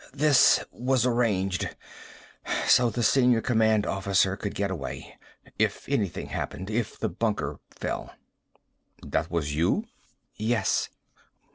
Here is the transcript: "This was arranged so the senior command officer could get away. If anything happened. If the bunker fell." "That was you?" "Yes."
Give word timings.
"This 0.15 0.63
was 0.71 1.05
arranged 1.05 1.75
so 2.65 2.89
the 2.89 3.03
senior 3.03 3.39
command 3.39 3.85
officer 3.85 4.35
could 4.35 4.55
get 4.55 4.71
away. 4.71 5.15
If 5.59 5.87
anything 5.87 6.29
happened. 6.29 6.71
If 6.71 6.97
the 6.97 7.07
bunker 7.07 7.59
fell." 7.69 8.11
"That 9.03 9.29
was 9.29 9.53
you?" 9.55 9.85
"Yes." 10.37 10.89